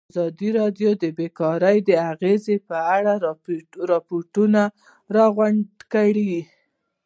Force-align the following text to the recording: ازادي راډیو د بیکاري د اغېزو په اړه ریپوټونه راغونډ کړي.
ازادي 0.11 0.49
راډیو 0.59 0.91
د 1.03 1.05
بیکاري 1.17 1.77
د 1.87 1.89
اغېزو 2.11 2.55
په 2.69 2.77
اړه 2.95 3.13
ریپوټونه 3.91 4.61
راغونډ 5.15 5.65
کړي. 5.93 6.31